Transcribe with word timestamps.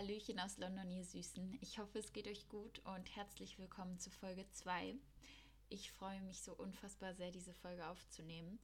Hallöchen 0.00 0.40
aus 0.40 0.56
London, 0.56 0.90
ihr 0.90 1.04
Süßen. 1.04 1.58
Ich 1.60 1.78
hoffe, 1.78 1.98
es 1.98 2.14
geht 2.14 2.26
euch 2.26 2.48
gut 2.48 2.78
und 2.86 3.14
herzlich 3.16 3.58
willkommen 3.58 3.98
zu 3.98 4.08
Folge 4.08 4.48
2. 4.50 4.94
Ich 5.68 5.92
freue 5.92 6.22
mich 6.22 6.40
so 6.40 6.54
unfassbar 6.54 7.12
sehr, 7.12 7.30
diese 7.30 7.52
Folge 7.52 7.86
aufzunehmen. 7.86 8.58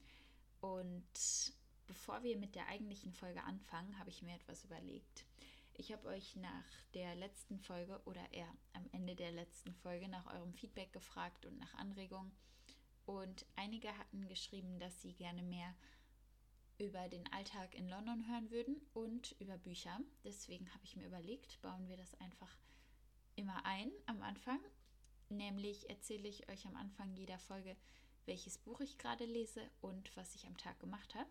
Und 0.63 1.53
bevor 1.87 2.23
wir 2.23 2.39
mit 2.39 2.55
der 2.55 2.69
eigentlichen 2.69 3.13
Folge 3.13 3.45
anfangen, 3.45 3.99
habe 3.99 4.09
ich 4.09 4.23
mir 4.23 4.35
etwas 4.35 4.65
überlegt. 4.65 5.27
Ich 5.75 5.93
habe 5.93 6.09
euch 6.09 6.37
nach 6.37 6.65
der 6.95 7.15
letzten 7.17 7.59
Folge 7.59 8.01
oder 8.07 8.33
eher 8.33 8.51
am 8.73 8.89
Ende 8.93 9.15
der 9.15 9.33
letzten 9.33 9.75
Folge 9.75 10.09
nach 10.09 10.33
eurem 10.33 10.55
Feedback 10.55 10.91
gefragt 10.95 11.45
und 11.45 11.59
nach 11.59 11.75
Anregungen. 11.75 12.33
Und 13.05 13.45
einige 13.57 13.89
hatten 13.99 14.27
geschrieben, 14.27 14.79
dass 14.79 15.03
sie 15.03 15.13
gerne 15.13 15.43
mehr 15.43 15.75
über 16.79 17.09
den 17.09 17.31
Alltag 17.33 17.75
in 17.75 17.89
London 17.89 18.29
hören 18.29 18.51
würden 18.51 18.81
und 18.93 19.35
über 19.39 19.57
Bücher. 19.57 19.99
Deswegen 20.25 20.73
habe 20.75 20.85
ich 20.85 20.97
mir 20.97 21.07
überlegt, 21.07 21.61
bauen 21.63 21.89
wir 21.89 21.97
das 21.97 22.15
einfach 22.21 22.55
immer 23.35 23.65
ein 23.65 23.91
am 24.07 24.23
Anfang. 24.23 24.61
Nämlich 25.29 25.89
erzähle 25.89 26.29
ich 26.29 26.49
euch 26.49 26.67
am 26.67 26.77
Anfang 26.77 27.13
jeder 27.15 27.39
Folge, 27.39 27.77
welches 28.27 28.59
Buch 28.59 28.81
ich 28.81 28.99
gerade 28.99 29.25
lese 29.25 29.63
und 29.81 30.15
was 30.17 30.35
ich 30.35 30.47
am 30.47 30.57
Tag 30.57 30.79
gemacht 30.79 31.15
habe, 31.15 31.31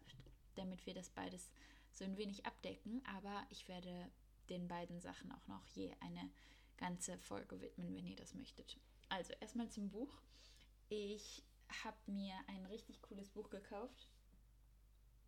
damit 0.55 0.85
wir 0.85 0.93
das 0.93 1.09
beides 1.09 1.51
so 1.91 2.03
ein 2.03 2.17
wenig 2.17 2.45
abdecken. 2.45 3.03
Aber 3.05 3.45
ich 3.49 3.67
werde 3.67 4.11
den 4.49 4.67
beiden 4.67 4.99
Sachen 4.99 5.31
auch 5.31 5.47
noch 5.47 5.65
je 5.67 5.93
eine 5.99 6.29
ganze 6.77 7.17
Folge 7.19 7.61
widmen, 7.61 7.95
wenn 7.95 8.07
ihr 8.07 8.15
das 8.15 8.33
möchtet. 8.33 8.77
Also 9.09 9.33
erstmal 9.39 9.69
zum 9.69 9.89
Buch. 9.89 10.21
Ich 10.89 11.43
habe 11.83 12.11
mir 12.11 12.35
ein 12.47 12.65
richtig 12.65 13.01
cooles 13.01 13.29
Buch 13.29 13.49
gekauft 13.49 14.09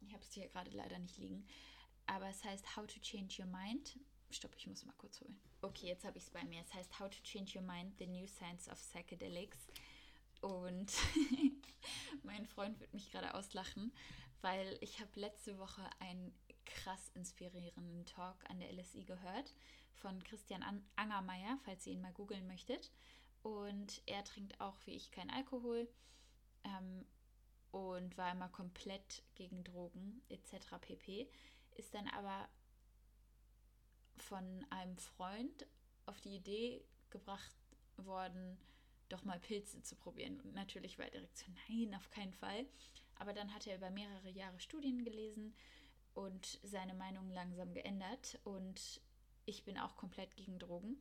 ich 0.01 0.13
habe 0.13 0.23
es 0.23 0.33
hier 0.33 0.47
gerade 0.47 0.71
leider 0.71 0.99
nicht 0.99 1.17
liegen. 1.17 1.45
Aber 2.05 2.29
es 2.29 2.43
heißt 2.43 2.75
How 2.75 2.87
to 2.87 2.99
Change 2.99 3.41
Your 3.41 3.47
Mind. 3.47 3.99
Stopp, 4.29 4.55
ich 4.57 4.67
muss 4.67 4.85
mal 4.85 4.93
kurz 4.97 5.21
holen. 5.21 5.39
Okay, 5.61 5.87
jetzt 5.87 6.05
habe 6.05 6.17
ich 6.17 6.25
es 6.25 6.29
bei 6.29 6.43
mir. 6.45 6.61
Es 6.61 6.73
heißt 6.73 6.99
How 6.99 7.09
to 7.09 7.21
Change 7.23 7.59
Your 7.59 7.65
Mind, 7.65 7.97
The 7.97 8.07
New 8.07 8.27
Science 8.27 8.69
of 8.69 8.79
Psychedelics. 8.79 9.67
Und 10.41 10.91
mein 12.23 12.45
Freund 12.45 12.79
wird 12.79 12.93
mich 12.93 13.11
gerade 13.11 13.33
auslachen, 13.33 13.91
weil 14.41 14.77
ich 14.81 14.99
habe 14.99 15.19
letzte 15.19 15.57
Woche 15.57 15.81
einen 15.99 16.33
krass 16.65 17.09
inspirierenden 17.15 18.05
Talk 18.05 18.37
an 18.49 18.59
der 18.59 18.71
LSI 18.73 19.03
gehört 19.03 19.53
von 19.95 20.23
Christian 20.23 20.63
Angermeier, 20.95 21.57
falls 21.65 21.87
ihr 21.87 21.93
ihn 21.93 22.01
mal 22.01 22.13
googeln 22.13 22.45
möchtet. 22.47 22.91
Und 23.41 24.01
er 24.05 24.23
trinkt 24.23 24.59
auch 24.59 24.77
wie 24.85 24.95
ich 24.95 25.11
kein 25.11 25.29
Alkohol. 25.29 25.87
Ähm, 26.63 27.05
und 27.71 28.17
war 28.17 28.31
immer 28.31 28.49
komplett 28.49 29.23
gegen 29.35 29.63
Drogen 29.63 30.21
etc. 30.29 30.77
pp. 30.81 31.29
Ist 31.75 31.93
dann 31.93 32.07
aber 32.09 32.47
von 34.17 34.65
einem 34.69 34.97
Freund 34.97 35.67
auf 36.05 36.19
die 36.21 36.35
Idee 36.35 36.83
gebracht 37.09 37.55
worden, 37.97 38.57
doch 39.09 39.23
mal 39.23 39.39
Pilze 39.39 39.81
zu 39.81 39.95
probieren. 39.95 40.39
Und 40.41 40.53
natürlich 40.53 40.97
war 40.97 41.05
er 41.05 41.11
direkt 41.11 41.37
so, 41.37 41.45
nein, 41.67 41.95
auf 41.95 42.09
keinen 42.09 42.33
Fall. 42.33 42.65
Aber 43.15 43.33
dann 43.33 43.53
hat 43.53 43.67
er 43.67 43.77
über 43.77 43.89
mehrere 43.89 44.29
Jahre 44.29 44.59
Studien 44.59 45.03
gelesen 45.03 45.55
und 46.13 46.59
seine 46.63 46.93
Meinung 46.93 47.29
langsam 47.29 47.73
geändert. 47.73 48.39
Und 48.43 49.01
ich 49.45 49.63
bin 49.63 49.77
auch 49.77 49.95
komplett 49.95 50.35
gegen 50.35 50.59
Drogen. 50.59 50.97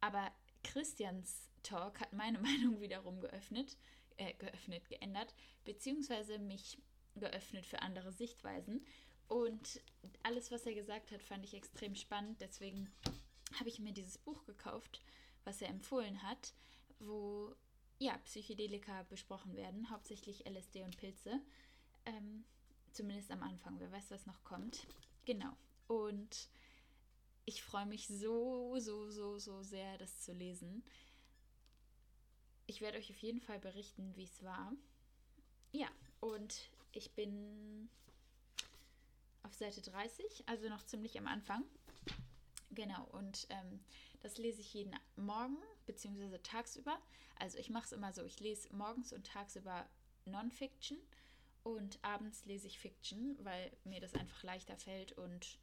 Aber 0.00 0.30
Christians 0.62 1.48
Talk 1.62 2.00
hat 2.00 2.12
meine 2.12 2.38
Meinung 2.40 2.80
wiederum 2.80 3.20
geöffnet, 3.20 3.76
äh, 4.18 4.34
geöffnet, 4.34 4.88
geändert, 4.88 5.34
beziehungsweise 5.64 6.38
mich 6.38 6.78
geöffnet 7.16 7.66
für 7.66 7.80
andere 7.82 8.12
Sichtweisen. 8.12 8.84
Und 9.26 9.80
alles, 10.22 10.50
was 10.50 10.66
er 10.66 10.74
gesagt 10.74 11.10
hat, 11.10 11.22
fand 11.22 11.44
ich 11.44 11.54
extrem 11.54 11.94
spannend. 11.94 12.40
Deswegen 12.40 12.90
habe 13.58 13.68
ich 13.68 13.78
mir 13.78 13.92
dieses 13.92 14.18
Buch 14.18 14.44
gekauft, 14.44 15.00
was 15.44 15.60
er 15.62 15.68
empfohlen 15.68 16.22
hat, 16.22 16.52
wo 16.98 17.54
ja, 17.98 18.16
Psychedelika 18.18 19.02
besprochen 19.04 19.56
werden, 19.56 19.90
hauptsächlich 19.90 20.46
LSD 20.46 20.84
und 20.84 20.96
Pilze. 20.96 21.40
Ähm, 22.06 22.44
zumindest 22.92 23.30
am 23.30 23.42
Anfang, 23.42 23.78
wer 23.80 23.90
weiß, 23.90 24.10
was 24.10 24.26
noch 24.26 24.42
kommt. 24.44 24.86
Genau. 25.24 25.52
Und 25.88 26.48
ich 27.44 27.62
freue 27.62 27.86
mich 27.86 28.06
so, 28.08 28.78
so, 28.78 29.10
so, 29.10 29.38
so 29.38 29.62
sehr, 29.62 29.98
das 29.98 30.20
zu 30.20 30.32
lesen. 30.32 30.84
Ich 32.68 32.82
werde 32.82 32.98
euch 32.98 33.10
auf 33.10 33.22
jeden 33.22 33.40
Fall 33.40 33.58
berichten, 33.58 34.14
wie 34.14 34.24
es 34.24 34.42
war. 34.42 34.72
Ja, 35.72 35.88
und 36.20 36.68
ich 36.92 37.12
bin 37.12 37.88
auf 39.42 39.54
Seite 39.54 39.80
30, 39.80 40.44
also 40.46 40.68
noch 40.68 40.84
ziemlich 40.84 41.18
am 41.18 41.26
Anfang. 41.28 41.64
Genau, 42.70 43.04
und 43.12 43.46
ähm, 43.48 43.80
das 44.20 44.36
lese 44.36 44.60
ich 44.60 44.74
jeden 44.74 44.94
Morgen 45.16 45.56
bzw. 45.86 46.38
tagsüber. 46.42 47.00
Also 47.38 47.56
ich 47.56 47.70
mache 47.70 47.86
es 47.86 47.92
immer 47.92 48.12
so, 48.12 48.22
ich 48.22 48.38
lese 48.38 48.70
morgens 48.76 49.14
und 49.14 49.26
tagsüber 49.26 49.88
Non-Fiction 50.26 50.98
und 51.62 51.98
abends 52.02 52.44
lese 52.44 52.66
ich 52.66 52.78
Fiction, 52.78 53.38
weil 53.40 53.72
mir 53.84 54.00
das 54.00 54.12
einfach 54.12 54.42
leichter 54.42 54.76
fällt 54.76 55.12
und 55.12 55.58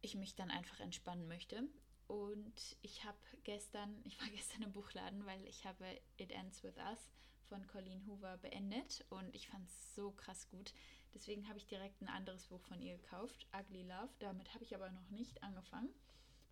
ich 0.00 0.16
mich 0.16 0.34
dann 0.34 0.50
einfach 0.50 0.80
entspannen 0.80 1.28
möchte. 1.28 1.68
Und 2.08 2.76
ich 2.82 3.04
habe 3.04 3.18
gestern, 3.44 4.00
ich 4.04 4.20
war 4.20 4.28
gestern 4.28 4.62
im 4.62 4.72
Buchladen, 4.72 5.24
weil 5.26 5.44
ich 5.46 5.64
habe 5.64 5.84
It 6.16 6.32
Ends 6.32 6.62
With 6.62 6.76
Us 6.76 7.10
von 7.48 7.66
Colleen 7.68 8.04
Hoover 8.06 8.36
beendet 8.38 9.04
und 9.08 9.34
ich 9.34 9.48
fand 9.48 9.66
es 9.66 9.94
so 9.94 10.10
krass 10.10 10.48
gut. 10.50 10.74
Deswegen 11.14 11.48
habe 11.48 11.58
ich 11.58 11.66
direkt 11.66 12.02
ein 12.02 12.08
anderes 12.08 12.46
Buch 12.48 12.60
von 12.62 12.82
ihr 12.82 12.98
gekauft, 12.98 13.46
Ugly 13.58 13.84
Love. 13.84 14.10
Damit 14.18 14.52
habe 14.52 14.64
ich 14.64 14.74
aber 14.74 14.90
noch 14.90 15.08
nicht 15.10 15.42
angefangen, 15.42 15.88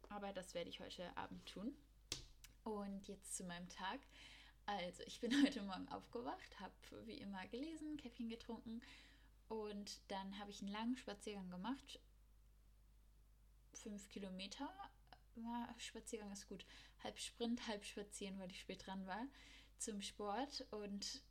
aber 0.08 0.32
das 0.32 0.54
werde 0.54 0.70
ich 0.70 0.80
heute 0.80 1.14
Abend 1.16 1.44
tun. 1.46 1.76
Und 2.64 3.06
jetzt 3.08 3.36
zu 3.36 3.44
meinem 3.44 3.68
Tag. 3.68 4.00
Also, 4.64 5.02
ich 5.04 5.20
bin 5.20 5.30
heute 5.44 5.62
Morgen 5.62 5.88
aufgewacht, 5.90 6.60
habe 6.60 7.06
wie 7.06 7.18
immer 7.18 7.46
gelesen, 7.48 7.98
Käffchen 7.98 8.28
getrunken 8.28 8.80
und 9.48 10.00
dann 10.08 10.38
habe 10.38 10.50
ich 10.50 10.62
einen 10.62 10.72
langen 10.72 10.96
Spaziergang 10.96 11.50
gemacht 11.50 12.00
fünf 13.76 14.08
Kilometer. 14.08 14.68
Ja, 15.36 15.74
Spaziergang 15.78 16.32
ist 16.32 16.48
gut. 16.48 16.66
Halb 17.04 17.18
Sprint, 17.18 17.66
halb 17.68 17.84
Spazieren, 17.84 18.38
weil 18.38 18.50
ich 18.50 18.60
spät 18.60 18.86
dran 18.86 19.06
war, 19.06 19.26
zum 19.78 20.00
Sport. 20.00 20.66
Und 20.70 21.22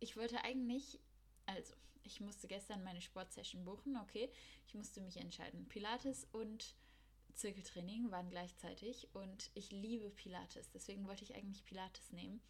ich 0.00 0.16
wollte 0.16 0.42
eigentlich, 0.44 1.00
also 1.46 1.74
ich 2.02 2.20
musste 2.20 2.46
gestern 2.46 2.84
meine 2.84 3.00
Sportsession 3.00 3.64
buchen, 3.64 3.96
okay. 3.96 4.30
Ich 4.66 4.74
musste 4.74 5.00
mich 5.00 5.16
entscheiden. 5.16 5.68
Pilates 5.68 6.26
und 6.32 6.76
Zirkeltraining 7.34 8.10
waren 8.10 8.30
gleichzeitig 8.30 9.08
und 9.12 9.50
ich 9.54 9.70
liebe 9.70 10.10
Pilates. 10.10 10.70
Deswegen 10.70 11.06
wollte 11.06 11.24
ich 11.24 11.34
eigentlich 11.34 11.64
Pilates 11.64 12.12
nehmen. 12.12 12.40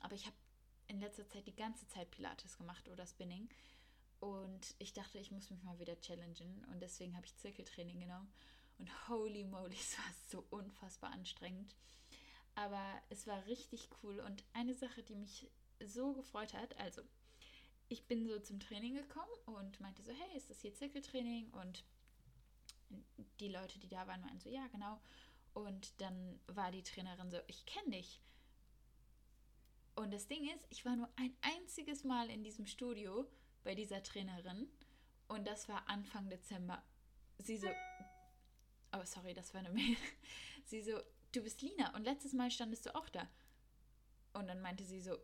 Aber 0.00 0.14
ich 0.14 0.26
habe 0.26 0.36
in 0.88 1.00
letzter 1.00 1.26
Zeit 1.28 1.46
die 1.46 1.54
ganze 1.54 1.86
Zeit 1.88 2.10
Pilates 2.10 2.58
gemacht 2.58 2.88
oder 2.88 3.06
Spinning. 3.06 3.48
Und 4.20 4.74
ich 4.78 4.92
dachte, 4.92 5.18
ich 5.18 5.30
muss 5.30 5.50
mich 5.50 5.62
mal 5.62 5.78
wieder 5.78 5.98
challengen. 6.00 6.64
Und 6.72 6.80
deswegen 6.80 7.16
habe 7.16 7.26
ich 7.26 7.36
Zirkeltraining 7.36 8.00
genommen. 8.00 8.32
Und 8.78 9.08
holy 9.08 9.44
moly, 9.44 9.76
es 9.80 9.98
war 9.98 10.12
so 10.28 10.46
unfassbar 10.50 11.12
anstrengend. 11.12 11.74
Aber 12.54 12.82
es 13.10 13.26
war 13.26 13.44
richtig 13.46 13.88
cool. 14.02 14.20
Und 14.20 14.44
eine 14.52 14.74
Sache, 14.74 15.02
die 15.02 15.16
mich 15.16 15.50
so 15.80 16.12
gefreut 16.12 16.54
hat, 16.54 16.76
also 16.78 17.02
ich 17.88 18.06
bin 18.06 18.26
so 18.26 18.38
zum 18.38 18.60
Training 18.60 18.94
gekommen 18.94 19.32
und 19.46 19.80
meinte 19.80 20.02
so, 20.02 20.12
hey, 20.12 20.36
ist 20.36 20.50
das 20.50 20.60
hier 20.60 20.74
Zirkeltraining? 20.74 21.50
Und 21.50 21.84
die 23.40 23.48
Leute, 23.48 23.78
die 23.78 23.88
da 23.88 24.06
waren, 24.06 24.20
meinten 24.20 24.40
so, 24.40 24.48
ja, 24.48 24.66
genau. 24.68 25.00
Und 25.52 26.00
dann 26.00 26.40
war 26.46 26.70
die 26.70 26.82
Trainerin 26.82 27.30
so, 27.30 27.38
ich 27.46 27.66
kenne 27.66 27.96
dich. 27.96 28.20
Und 29.96 30.12
das 30.12 30.26
Ding 30.26 30.48
ist, 30.48 30.66
ich 30.70 30.84
war 30.84 30.96
nur 30.96 31.08
ein 31.16 31.36
einziges 31.40 32.02
Mal 32.04 32.30
in 32.30 32.42
diesem 32.42 32.66
Studio 32.66 33.28
bei 33.62 33.74
dieser 33.74 34.02
Trainerin 34.02 34.68
und 35.28 35.46
das 35.46 35.68
war 35.68 35.88
Anfang 35.88 36.28
Dezember. 36.28 36.82
Sie 37.38 37.56
so, 37.56 37.68
Oh, 38.94 39.04
sorry, 39.04 39.34
das 39.34 39.52
war 39.54 39.60
eine 39.60 39.70
Mail. 39.70 39.96
Sie 40.64 40.82
so, 40.82 41.00
du 41.32 41.42
bist 41.42 41.62
Lina 41.62 41.94
und 41.94 42.04
letztes 42.04 42.32
Mal 42.32 42.50
standest 42.50 42.86
du 42.86 42.94
auch 42.94 43.08
da. 43.08 43.28
Und 44.32 44.48
dann 44.48 44.60
meinte 44.60 44.84
sie 44.84 45.00
so, 45.00 45.16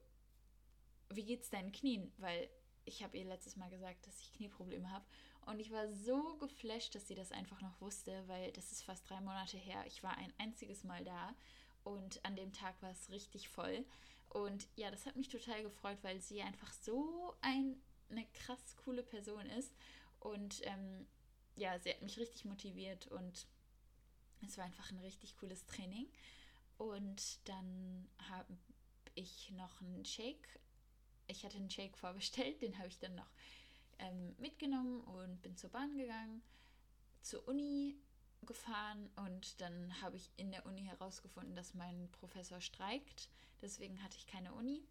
wie 1.10 1.24
geht's 1.24 1.50
deinen 1.50 1.72
Knien? 1.72 2.12
Weil 2.18 2.48
ich 2.84 3.02
habe 3.02 3.18
ihr 3.18 3.24
letztes 3.24 3.56
Mal 3.56 3.70
gesagt, 3.70 4.06
dass 4.06 4.20
ich 4.20 4.32
Knieprobleme 4.32 4.90
habe. 4.90 5.04
Und 5.46 5.58
ich 5.58 5.72
war 5.72 5.88
so 5.88 6.36
geflasht, 6.38 6.94
dass 6.94 7.08
sie 7.08 7.14
das 7.14 7.32
einfach 7.32 7.60
noch 7.60 7.80
wusste, 7.80 8.22
weil 8.28 8.52
das 8.52 8.72
ist 8.72 8.82
fast 8.82 9.08
drei 9.08 9.20
Monate 9.20 9.56
her. 9.56 9.84
Ich 9.86 10.02
war 10.02 10.16
ein 10.18 10.32
einziges 10.38 10.84
Mal 10.84 11.04
da 11.04 11.34
und 11.82 12.24
an 12.24 12.36
dem 12.36 12.52
Tag 12.52 12.80
war 12.82 12.90
es 12.90 13.10
richtig 13.10 13.48
voll. 13.48 13.84
Und 14.28 14.68
ja, 14.76 14.90
das 14.90 15.06
hat 15.06 15.16
mich 15.16 15.28
total 15.28 15.62
gefreut, 15.62 15.98
weil 16.02 16.20
sie 16.20 16.42
einfach 16.42 16.72
so 16.72 17.34
ein, 17.40 17.80
eine 18.10 18.26
krass 18.34 18.76
coole 18.84 19.02
Person 19.02 19.46
ist. 19.46 19.74
Und 20.20 20.60
ähm, 20.64 21.06
ja, 21.56 21.78
sie 21.78 21.90
hat 21.90 22.02
mich 22.02 22.18
richtig 22.18 22.44
motiviert 22.44 23.08
und 23.08 23.46
es 24.46 24.56
war 24.58 24.64
einfach 24.64 24.90
ein 24.90 24.98
richtig 24.98 25.36
cooles 25.36 25.64
Training. 25.66 26.06
Und 26.78 27.46
dann 27.48 28.08
habe 28.30 28.56
ich 29.14 29.50
noch 29.50 29.80
einen 29.80 30.04
Shake. 30.04 30.60
Ich 31.26 31.44
hatte 31.44 31.58
einen 31.58 31.70
Shake 31.70 31.96
vorbestellt, 31.96 32.62
den 32.62 32.78
habe 32.78 32.88
ich 32.88 32.98
dann 32.98 33.14
noch 33.14 33.30
ähm, 33.98 34.34
mitgenommen 34.38 35.00
und 35.02 35.42
bin 35.42 35.56
zur 35.56 35.70
Bahn 35.70 35.96
gegangen, 35.96 36.42
zur 37.22 37.46
Uni. 37.46 37.96
gefahren 38.46 39.10
und 39.16 39.60
dann 39.60 40.00
habe 40.00 40.16
ich 40.16 40.30
in 40.38 40.50
der 40.50 40.64
Uni 40.64 40.82
herausgefunden, 40.84 41.54
dass 41.54 41.74
mein 41.74 42.08
Professor 42.10 42.60
streikt. 42.62 43.28
Deswegen 43.60 44.02
hatte 44.02 44.16
ich 44.16 44.26
keine 44.26 44.54
Uni. 44.54 44.82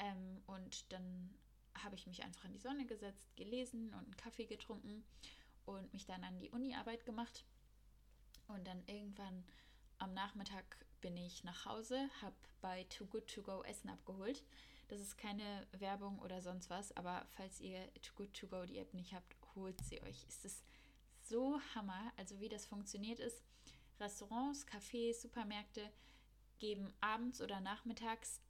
Ähm, 0.00 0.42
und 0.46 0.92
dann 0.92 1.32
habe 1.74 1.94
ich 1.94 2.06
mich 2.08 2.24
einfach 2.24 2.44
in 2.44 2.52
die 2.52 2.58
Sonne 2.58 2.86
gesetzt, 2.86 3.36
gelesen 3.36 3.94
und 3.94 4.04
einen 4.04 4.16
Kaffee 4.16 4.46
getrunken 4.46 5.04
und 5.64 5.92
mich 5.92 6.06
dann 6.06 6.24
an 6.24 6.38
die 6.40 6.50
Uni-Arbeit 6.50 7.04
gemacht. 7.04 7.44
Und 8.48 8.66
dann 8.66 8.82
irgendwann 8.86 9.44
am 9.98 10.14
Nachmittag 10.14 10.64
bin 11.00 11.16
ich 11.16 11.44
nach 11.44 11.64
Hause, 11.66 12.08
habe 12.20 12.36
bei 12.60 12.84
Too 12.84 13.06
Good 13.06 13.32
To 13.34 13.42
Go 13.42 13.62
Essen 13.62 13.90
abgeholt. 13.90 14.44
Das 14.88 15.00
ist 15.00 15.18
keine 15.18 15.66
Werbung 15.72 16.18
oder 16.18 16.40
sonst 16.40 16.70
was, 16.70 16.96
aber 16.96 17.26
falls 17.28 17.60
ihr 17.60 17.92
Too 18.02 18.14
Good 18.16 18.34
To 18.34 18.46
Go 18.48 18.64
die 18.64 18.78
App 18.78 18.94
nicht 18.94 19.12
habt, 19.12 19.36
holt 19.54 19.80
sie 19.84 20.02
euch. 20.02 20.24
Es 20.28 20.44
ist 20.44 20.64
so 21.22 21.60
Hammer. 21.74 22.12
Also 22.16 22.40
wie 22.40 22.48
das 22.48 22.66
funktioniert 22.66 23.20
ist, 23.20 23.42
Restaurants, 24.00 24.66
Cafés, 24.66 25.20
Supermärkte 25.20 25.90
geben 26.58 26.92
abends 27.00 27.40
oder 27.40 27.60
nachmittags 27.60 28.40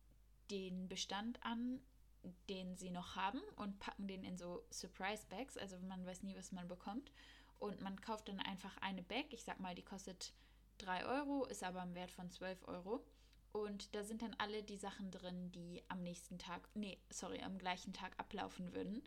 den 0.51 0.89
Bestand 0.89 1.43
an, 1.43 1.81
den 2.49 2.77
sie 2.77 2.91
noch 2.91 3.17
haben 3.17 3.41
und 3.57 3.79
packen 3.79 4.07
den 4.07 4.25
in 4.25 4.39
so 4.39 4.65
Surprise 4.71 5.27
Bags. 5.29 5.57
Also 5.57 5.79
man 5.81 6.05
weiß 6.07 6.23
nie, 6.23 6.37
was 6.37 6.53
man 6.53 6.69
bekommt. 6.69 7.11
Und 7.59 7.81
man 7.81 8.01
kauft 8.01 8.29
dann 8.29 8.41
einfach 8.41 8.77
eine 8.79 9.03
Bag. 9.03 9.27
Ich 9.31 9.45
sag 9.45 9.59
mal, 9.61 9.75
die 9.75 9.85
kostet 9.85 10.33
3 10.79 11.07
Euro, 11.07 11.45
ist 11.47 11.65
aber 11.65 11.83
im 11.83 11.95
Wert 11.95 12.11
von 12.11 12.31
12 12.31 12.67
Euro. 12.69 13.05
Und 13.53 13.95
da 13.95 14.05
sind 14.05 14.23
dann 14.23 14.35
alle 14.39 14.63
die 14.63 14.77
Sachen 14.77 15.11
drin, 15.11 15.51
die 15.53 15.83
am 15.89 16.03
nächsten 16.03 16.39
Tag, 16.39 16.69
nee, 16.75 16.99
sorry, 17.11 17.41
am 17.43 17.59
gleichen 17.59 17.93
Tag 17.93 18.13
ablaufen 18.19 18.73
würden. 18.73 19.03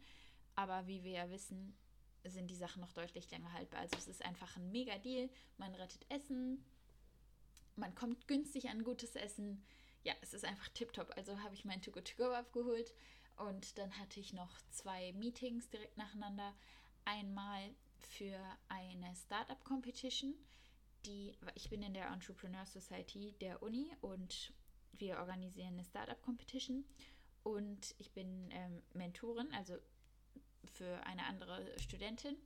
Aber 0.56 0.88
wie 0.88 1.04
wir 1.04 1.12
ja 1.12 1.30
wissen, 1.30 1.78
sind 2.26 2.48
die 2.48 2.56
Sachen 2.56 2.82
noch 2.82 2.92
deutlich 2.92 3.30
länger 3.32 3.54
haltbar. 3.54 3.82
Also 3.82 3.96
es 3.98 4.08
ist 4.08 4.26
einfach 4.26 4.58
ein 4.58 4.72
mega 4.72 4.98
Deal. 4.98 5.30
Man 5.58 5.74
rettet 5.76 6.06
Essen, 6.10 6.64
man 7.76 7.96
kommt 7.96 8.28
günstig 8.28 8.70
an 8.70 8.84
gutes 8.84 9.16
Essen. 9.16 9.64
Ja, 10.04 10.14
es 10.22 10.34
ist 10.34 10.46
einfach 10.46 10.68
tipptopp. 10.70 11.12
Also 11.16 11.40
habe 11.42 11.54
ich 11.54 11.66
mein 11.66 11.82
To 11.82 11.92
Go 11.92 12.02
To 12.02 12.16
Go 12.18 12.34
abgeholt 12.34 12.94
und 13.38 13.78
dann 13.78 13.98
hatte 13.98 14.20
ich 14.20 14.34
noch 14.34 14.52
zwei 14.72 15.14
Meetings 15.14 15.70
direkt 15.70 15.98
nacheinander. 15.98 16.54
Einmal 17.06 17.74
für 18.08 18.40
eine 18.68 19.16
Startup 19.16 19.64
Competition. 19.64 20.34
Die, 21.06 21.34
ich 21.56 21.70
bin 21.70 21.82
in 21.82 21.94
der 21.94 22.08
Entrepreneur 22.08 22.66
Society 22.66 23.34
der 23.42 23.64
Uni 23.64 23.92
und 24.02 24.54
wir 24.94 25.18
organisieren 25.18 25.74
eine 25.74 25.84
Startup 25.84 26.22
Competition 26.22 26.86
und 27.44 27.96
ich 27.98 28.12
bin 28.12 28.50
ähm, 28.52 28.84
Mentorin, 28.94 29.52
also 29.54 29.78
für 30.74 31.04
eine 31.06 31.26
andere 31.26 31.80
Studentin. 31.80 32.38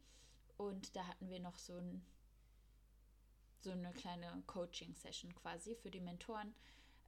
Und 0.57 0.95
da 0.95 1.05
hatten 1.07 1.29
wir 1.29 1.39
noch 1.39 1.57
so, 1.57 1.75
ein, 1.75 2.05
so 3.61 3.71
eine 3.71 3.91
kleine 3.91 4.41
Coaching-Session 4.47 5.35
quasi 5.35 5.75
für 5.75 5.91
die 5.91 5.99
Mentoren, 5.99 6.55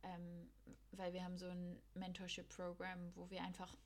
ähm, 0.04 0.50
weil 0.92 1.14
wir 1.14 1.24
haben 1.24 1.38
so 1.38 1.48
ein 1.48 1.82
Mentorship-Programm, 1.94 3.16
wo 3.16 3.30
wir 3.30 3.42
einfach 3.42 3.78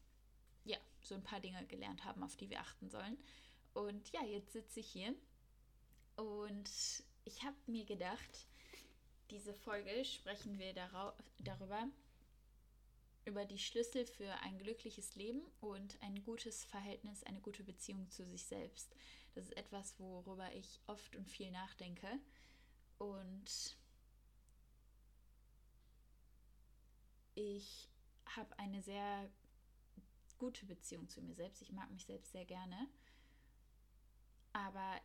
ja, 0.64 0.78
so 1.02 1.16
ein 1.16 1.24
paar 1.24 1.40
Dinge 1.40 1.66
gelernt 1.68 2.06
haben, 2.06 2.24
auf 2.24 2.36
die 2.36 2.50
wir 2.50 2.60
achten 2.60 2.90
sollen. 2.90 3.18
Und 3.74 4.12
ja, 4.12 4.24
jetzt 4.24 4.54
sitze 4.54 4.82
ich 4.82 4.88
hier 4.88 5.16
und 6.16 6.70
ich 7.24 7.44
habe 7.44 7.56
mir 7.68 7.86
gedacht, 7.86 8.48
diese 9.30 9.54
Folge 9.54 10.04
sprechen 10.04 10.60
wir 10.60 10.74
darüber, 10.74 11.88
über 13.26 13.46
die 13.46 13.60
Schlüssel 13.60 14.06
für 14.06 14.34
ein 14.42 14.58
glückliches 14.58 15.16
Leben 15.16 15.42
und 15.62 16.02
ein 16.02 16.24
gutes 16.24 16.66
Verhältnis, 16.66 17.24
eine 17.24 17.40
gute 17.40 17.64
Beziehung 17.64 18.10
zu 18.10 18.26
sich 18.26 18.44
selbst. 18.44 18.94
Das 19.36 19.46
ist 19.46 19.56
etwas, 19.56 19.98
worüber 20.00 20.54
ich 20.54 20.82
oft 20.88 21.16
und 21.16 21.30
viel 21.30 21.52
nachdenke. 21.52 22.20
Und 22.98 23.78
ich 27.36 27.90
habe 28.26 28.58
eine 28.60 28.82
sehr 28.82 29.30
gute 30.38 30.66
Beziehung 30.66 31.08
zu 31.08 31.22
mir 31.22 31.36
selbst. 31.36 31.62
Ich 31.62 31.72
mag 31.72 31.90
mich 31.92 32.06
selbst 32.06 32.32
sehr 32.32 32.46
gerne. 32.46 32.90
Aber 34.54 35.02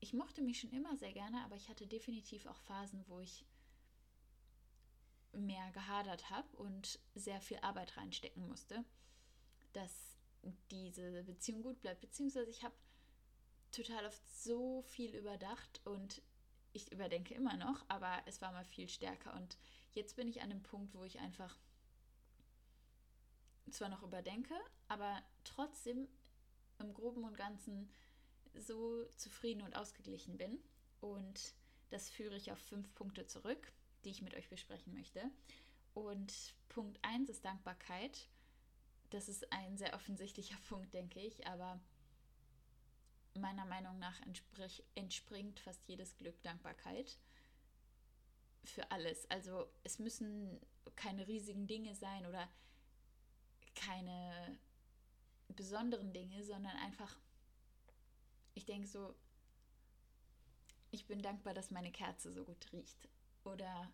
ich 0.00 0.12
mochte 0.12 0.42
mich 0.42 0.60
schon 0.60 0.70
immer 0.70 0.96
sehr 0.96 1.12
gerne, 1.12 1.44
aber 1.44 1.56
ich 1.56 1.68
hatte 1.68 1.86
definitiv 1.86 2.46
auch 2.46 2.60
Phasen, 2.60 3.04
wo 3.08 3.20
ich 3.20 3.44
mehr 5.32 5.70
gehadert 5.72 6.30
habe 6.30 6.56
und 6.56 6.98
sehr 7.14 7.40
viel 7.40 7.58
Arbeit 7.58 7.96
reinstecken 7.96 8.46
musste, 8.48 8.84
dass 9.72 10.16
diese 10.70 11.22
Beziehung 11.24 11.62
gut 11.62 11.80
bleibt. 11.80 12.00
Beziehungsweise 12.00 12.50
ich 12.50 12.64
habe 12.64 12.74
total 13.70 14.06
oft 14.06 14.28
so 14.28 14.82
viel 14.82 15.14
überdacht 15.14 15.80
und 15.84 16.22
ich 16.72 16.90
überdenke 16.92 17.34
immer 17.34 17.56
noch, 17.56 17.84
aber 17.88 18.22
es 18.26 18.40
war 18.40 18.52
mal 18.52 18.64
viel 18.64 18.88
stärker. 18.88 19.34
Und 19.34 19.58
jetzt 19.92 20.16
bin 20.16 20.28
ich 20.28 20.40
an 20.40 20.50
dem 20.50 20.62
Punkt, 20.62 20.94
wo 20.94 21.04
ich 21.04 21.18
einfach 21.18 21.58
zwar 23.70 23.88
noch 23.88 24.02
überdenke, 24.02 24.54
aber 24.88 25.22
trotzdem 25.44 26.08
im 26.80 26.92
groben 26.94 27.24
und 27.24 27.36
ganzen 27.36 27.90
so 28.54 29.04
zufrieden 29.16 29.62
und 29.62 29.76
ausgeglichen 29.76 30.36
bin. 30.36 30.58
Und 31.00 31.54
das 31.90 32.10
führe 32.10 32.36
ich 32.36 32.50
auf 32.50 32.58
fünf 32.58 32.92
Punkte 32.94 33.26
zurück 33.26 33.72
die 34.04 34.10
ich 34.10 34.22
mit 34.22 34.34
euch 34.34 34.48
besprechen 34.48 34.94
möchte. 34.94 35.22
Und 35.94 36.54
Punkt 36.68 36.98
1 37.02 37.28
ist 37.28 37.44
Dankbarkeit. 37.44 38.28
Das 39.10 39.28
ist 39.28 39.52
ein 39.52 39.76
sehr 39.76 39.94
offensichtlicher 39.94 40.56
Punkt, 40.68 40.92
denke 40.94 41.20
ich, 41.20 41.46
aber 41.46 41.80
meiner 43.38 43.64
Meinung 43.64 43.98
nach 43.98 44.20
entspringt 44.94 45.60
fast 45.60 45.86
jedes 45.86 46.16
Glück 46.16 46.42
Dankbarkeit 46.42 47.18
für 48.64 48.90
alles. 48.90 49.30
Also 49.30 49.68
es 49.84 49.98
müssen 49.98 50.60
keine 50.96 51.26
riesigen 51.26 51.66
Dinge 51.66 51.94
sein 51.94 52.26
oder 52.26 52.48
keine 53.74 54.58
besonderen 55.56 56.12
Dinge, 56.12 56.44
sondern 56.44 56.76
einfach, 56.76 57.16
ich 58.54 58.66
denke 58.66 58.88
so, 58.88 59.14
ich 60.90 61.06
bin 61.06 61.22
dankbar, 61.22 61.54
dass 61.54 61.70
meine 61.70 61.92
Kerze 61.92 62.32
so 62.32 62.44
gut 62.44 62.72
riecht. 62.72 63.08
Oder 63.44 63.92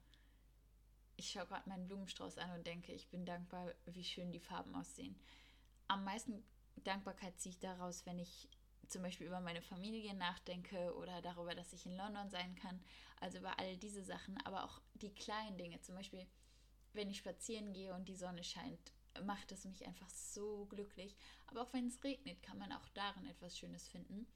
ich 1.16 1.30
schaue 1.30 1.46
gerade 1.46 1.68
meinen 1.68 1.86
Blumenstrauß 1.86 2.38
an 2.38 2.50
und 2.52 2.66
denke, 2.66 2.92
ich 2.92 3.08
bin 3.08 3.24
dankbar, 3.24 3.72
wie 3.86 4.04
schön 4.04 4.32
die 4.32 4.40
Farben 4.40 4.74
aussehen. 4.74 5.18
Am 5.88 6.04
meisten 6.04 6.42
Dankbarkeit 6.76 7.38
ziehe 7.40 7.52
ich 7.52 7.58
daraus, 7.58 8.04
wenn 8.06 8.18
ich 8.18 8.48
zum 8.88 9.02
Beispiel 9.02 9.26
über 9.26 9.40
meine 9.40 9.62
Familie 9.62 10.14
nachdenke 10.14 10.94
oder 10.94 11.20
darüber, 11.22 11.54
dass 11.54 11.72
ich 11.72 11.86
in 11.86 11.96
London 11.96 12.30
sein 12.30 12.54
kann. 12.56 12.80
Also 13.20 13.38
über 13.38 13.58
all 13.58 13.76
diese 13.76 14.02
Sachen, 14.02 14.36
aber 14.44 14.64
auch 14.64 14.80
die 14.94 15.12
kleinen 15.12 15.58
Dinge. 15.58 15.80
Zum 15.80 15.94
Beispiel, 15.94 16.26
wenn 16.92 17.10
ich 17.10 17.18
spazieren 17.18 17.72
gehe 17.72 17.94
und 17.94 18.08
die 18.08 18.14
Sonne 18.14 18.44
scheint, 18.44 18.92
macht 19.24 19.52
es 19.52 19.64
mich 19.64 19.86
einfach 19.86 20.08
so 20.10 20.66
glücklich. 20.66 21.16
Aber 21.46 21.62
auch 21.62 21.72
wenn 21.72 21.88
es 21.88 22.02
regnet, 22.04 22.42
kann 22.42 22.58
man 22.58 22.72
auch 22.72 22.88
darin 22.94 23.26
etwas 23.26 23.56
Schönes 23.58 23.88
finden. 23.88 24.26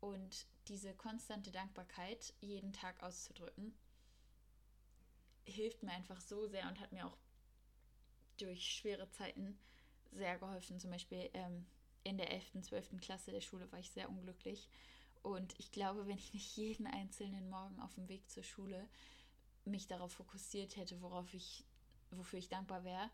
Und 0.00 0.46
diese 0.68 0.94
konstante 0.94 1.50
Dankbarkeit 1.50 2.34
jeden 2.40 2.72
Tag 2.72 3.02
auszudrücken, 3.02 3.74
hilft 5.44 5.82
mir 5.82 5.92
einfach 5.92 6.20
so 6.20 6.46
sehr 6.46 6.68
und 6.68 6.78
hat 6.80 6.92
mir 6.92 7.06
auch 7.06 7.16
durch 8.36 8.64
schwere 8.64 9.10
Zeiten 9.10 9.58
sehr 10.12 10.38
geholfen. 10.38 10.78
Zum 10.78 10.90
Beispiel 10.90 11.30
ähm, 11.34 11.66
in 12.04 12.18
der 12.18 12.30
11., 12.32 12.62
12. 12.62 13.00
Klasse 13.00 13.30
der 13.30 13.40
Schule 13.40 13.70
war 13.72 13.78
ich 13.78 13.90
sehr 13.90 14.08
unglücklich. 14.08 14.68
Und 15.22 15.58
ich 15.58 15.72
glaube, 15.72 16.06
wenn 16.06 16.16
ich 16.16 16.32
nicht 16.32 16.56
jeden 16.56 16.86
einzelnen 16.86 17.50
Morgen 17.50 17.80
auf 17.80 17.94
dem 17.94 18.08
Weg 18.08 18.28
zur 18.30 18.44
Schule 18.44 18.88
mich 19.64 19.86
darauf 19.86 20.12
fokussiert 20.12 20.76
hätte, 20.76 21.00
worauf 21.02 21.32
ich, 21.34 21.64
wofür 22.10 22.38
ich 22.38 22.48
dankbar 22.48 22.84
wäre, 22.84 23.10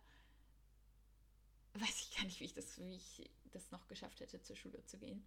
weiß 1.81 2.01
ich 2.03 2.17
gar 2.17 2.25
nicht, 2.25 2.41
wie 2.41 2.45
ich 2.45 2.55
das, 2.55 2.79
wie 2.79 2.97
ich 2.97 3.31
das 3.53 3.71
noch 3.71 3.87
geschafft 3.89 4.21
hätte, 4.21 4.41
zur 4.43 4.57
Schule 4.57 4.85
zu 4.85 4.99
gehen. 4.99 5.27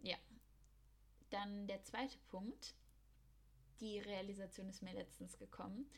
Ja. 0.00 0.16
Dann 1.30 1.66
der 1.66 1.82
zweite 1.82 2.18
Punkt 2.28 2.74
die 3.80 3.98
Realisation 3.98 4.68
ist 4.68 4.82
mir 4.82 4.94
letztens 4.94 5.38
gekommen. 5.38 5.90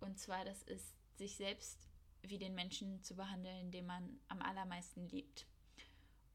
Und 0.00 0.18
zwar, 0.18 0.44
das 0.44 0.62
ist, 0.62 0.94
sich 1.16 1.36
selbst 1.36 1.88
wie 2.22 2.38
den 2.38 2.54
Menschen 2.54 3.02
zu 3.02 3.14
behandeln, 3.14 3.70
den 3.70 3.86
man 3.86 4.20
am 4.28 4.42
allermeisten 4.42 5.08
liebt. 5.08 5.46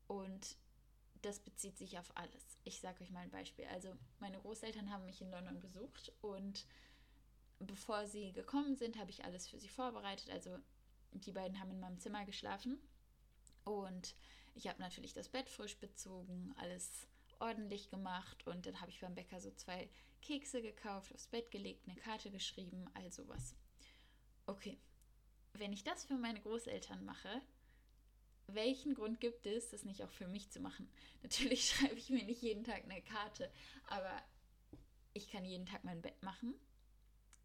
Und 0.07 0.57
das 1.21 1.39
bezieht 1.39 1.77
sich 1.77 1.97
auf 1.97 2.15
alles. 2.15 2.57
Ich 2.63 2.79
sage 2.79 3.03
euch 3.03 3.09
mal 3.09 3.21
ein 3.21 3.31
Beispiel. 3.31 3.65
Also 3.65 3.95
meine 4.19 4.39
Großeltern 4.39 4.91
haben 4.91 5.05
mich 5.05 5.21
in 5.21 5.31
London 5.31 5.59
besucht 5.59 6.11
und 6.21 6.65
bevor 7.59 8.05
sie 8.05 8.31
gekommen 8.31 8.75
sind, 8.75 8.97
habe 8.97 9.09
ich 9.09 9.23
alles 9.23 9.47
für 9.47 9.59
sie 9.59 9.69
vorbereitet. 9.69 10.29
Also 10.29 10.57
die 11.21 11.31
beiden 11.31 11.59
haben 11.59 11.71
in 11.71 11.79
meinem 11.79 11.99
Zimmer 11.99 12.25
geschlafen 12.25 12.79
und 13.63 14.15
ich 14.53 14.67
habe 14.67 14.81
natürlich 14.81 15.13
das 15.13 15.29
Bett 15.29 15.49
frisch 15.49 15.77
bezogen, 15.77 16.53
alles 16.57 17.07
ordentlich 17.39 17.89
gemacht 17.89 18.45
und 18.47 18.65
dann 18.65 18.79
habe 18.81 18.91
ich 18.91 18.99
beim 18.99 19.15
Bäcker 19.15 19.39
so 19.39 19.51
zwei 19.51 19.89
Kekse 20.21 20.61
gekauft, 20.61 21.13
aufs 21.13 21.27
Bett 21.27 21.51
gelegt, 21.51 21.87
eine 21.87 21.97
Karte 21.97 22.31
geschrieben, 22.31 22.85
all 22.93 23.11
sowas. 23.11 23.55
Okay, 24.45 24.77
wenn 25.53 25.73
ich 25.73 25.83
das 25.83 26.05
für 26.05 26.17
meine 26.17 26.41
Großeltern 26.41 27.03
mache, 27.03 27.41
welchen 28.47 28.93
Grund 28.93 29.19
gibt 29.19 29.47
es, 29.47 29.69
das 29.69 29.85
nicht 29.85 30.03
auch 30.03 30.11
für 30.11 30.27
mich 30.27 30.51
zu 30.51 30.59
machen? 30.59 30.89
Natürlich 31.23 31.69
schreibe 31.69 31.95
ich 31.95 32.09
mir 32.09 32.23
nicht 32.23 32.41
jeden 32.41 32.63
Tag 32.63 32.83
eine 32.83 33.01
Karte, 33.01 33.51
aber 33.87 34.21
kann 35.35 35.43
jeden 35.43 35.65
Tag 35.65 35.83
mein 35.83 36.01
Bett 36.01 36.23
machen. 36.23 36.55